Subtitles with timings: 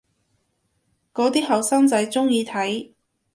[1.13, 2.91] 嗰啲後生仔鍾意睇